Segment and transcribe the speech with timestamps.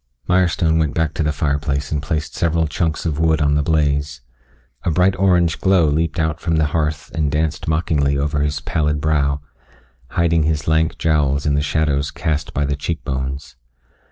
[0.27, 4.21] Mirestone went back to the fireplace and placed several chunks of wood on the blaze.
[4.81, 8.99] A bright orange glow leaped out from the hearth and danced mockingly over his pallid
[8.99, 9.41] brow,
[10.07, 13.55] hiding his lank jowls in the shadows cast by the cheekbones.